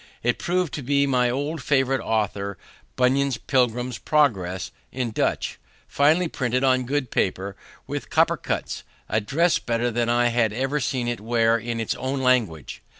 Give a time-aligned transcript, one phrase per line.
[0.23, 2.57] It proved to be my old favorite author,
[2.95, 9.59] Bunyan's Pilgrim's Progress, in Dutch, finely printed on good paper, with copper cuts, a dress
[9.59, 12.81] better than I had ever seen it wear in its own language.